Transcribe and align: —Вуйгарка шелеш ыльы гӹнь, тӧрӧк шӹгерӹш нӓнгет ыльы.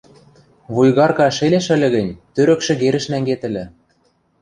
—Вуйгарка 0.73 1.27
шелеш 1.37 1.67
ыльы 1.75 1.89
гӹнь, 1.95 2.17
тӧрӧк 2.33 2.61
шӹгерӹш 2.65 3.05
нӓнгет 3.11 3.41
ыльы. 3.47 3.65